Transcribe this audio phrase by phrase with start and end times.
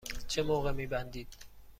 [0.27, 1.27] چه موقع می بندید؟